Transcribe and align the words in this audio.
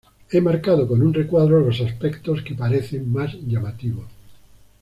He 0.31 0.41
marcado 0.41 0.87
con 0.87 1.03
un 1.03 1.13
recuadro 1.13 1.59
los 1.63 1.79
aspectos 1.79 2.41
que 2.41 2.55
parecen 2.55 3.11
más 3.13 3.35
llamativos 3.35 4.07